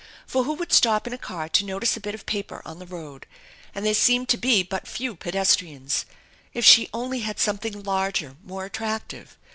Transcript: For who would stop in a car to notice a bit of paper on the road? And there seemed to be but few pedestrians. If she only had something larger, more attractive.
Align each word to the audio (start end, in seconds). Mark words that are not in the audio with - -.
For 0.25 0.45
who 0.45 0.53
would 0.53 0.73
stop 0.73 1.05
in 1.05 1.13
a 1.13 1.17
car 1.19 1.47
to 1.49 1.63
notice 1.63 1.95
a 1.95 1.99
bit 2.01 2.15
of 2.15 2.25
paper 2.25 2.63
on 2.65 2.79
the 2.79 2.87
road? 2.87 3.27
And 3.75 3.85
there 3.85 3.93
seemed 3.93 4.29
to 4.29 4.37
be 4.37 4.63
but 4.63 4.87
few 4.87 5.15
pedestrians. 5.15 6.07
If 6.55 6.65
she 6.65 6.89
only 6.91 7.19
had 7.19 7.37
something 7.39 7.83
larger, 7.83 8.35
more 8.43 8.65
attractive. 8.65 9.37